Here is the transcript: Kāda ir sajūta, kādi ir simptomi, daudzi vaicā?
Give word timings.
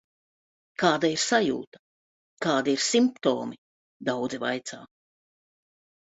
Kāda 0.83 1.09
ir 1.15 1.19
sajūta, 1.23 1.81
kādi 2.45 2.73
ir 2.77 2.81
simptomi, 2.85 3.59
daudzi 4.09 4.39
vaicā? 4.45 4.79